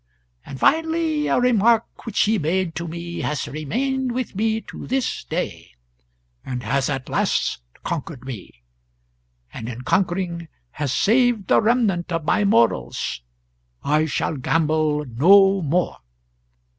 [0.43, 5.23] And finally, a remark which he made to me has remained with me to this
[5.25, 5.73] day,
[6.43, 8.63] and has at last conquered me;
[9.53, 13.21] and in conquering has saved the remnant of my morals:
[13.83, 15.99] I shall gamble no more.